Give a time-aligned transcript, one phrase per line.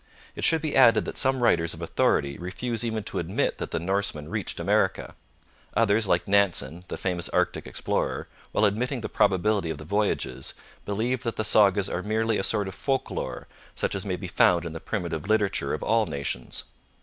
[0.35, 3.77] It should be added that some writers of authority refuse even to admit that the
[3.79, 5.13] Norsemen reached America.
[5.75, 11.21] Others, like Nansen, the famous Arctic explorer, while admitting the probability of the voyages, believe
[11.21, 14.73] that the sagas are merely a sort of folklore, such as may be found in
[14.73, 16.63] the primitive literature of all nations.